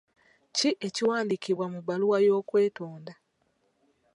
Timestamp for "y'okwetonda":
2.25-3.13